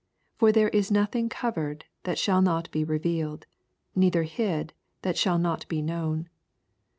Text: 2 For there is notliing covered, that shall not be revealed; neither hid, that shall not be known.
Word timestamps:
2 0.39 0.39
For 0.39 0.51
there 0.51 0.69
is 0.69 0.89
notliing 0.89 1.29
covered, 1.29 1.85
that 2.05 2.17
shall 2.17 2.41
not 2.41 2.71
be 2.71 2.83
revealed; 2.83 3.45
neither 3.95 4.23
hid, 4.23 4.73
that 5.03 5.15
shall 5.15 5.37
not 5.37 5.67
be 5.67 5.79
known. 5.79 6.27